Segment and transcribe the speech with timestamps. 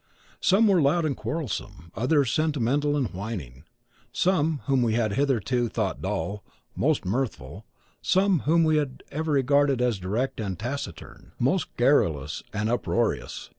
[0.39, 3.65] Some were loud and quarrelsome, others sentimental and whining;
[4.11, 6.43] some, whom we had hitherto thought dull,
[6.75, 7.67] most mirthful;
[8.01, 13.49] some, whom we had ever regarded as discreet and taciturn, most garrulous and uproarious.